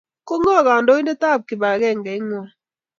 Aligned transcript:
Ko 0.27 0.33
ng'o 0.39 0.55
kandoindetap 0.67 1.39
kipakengeing'wong'? 1.47 2.49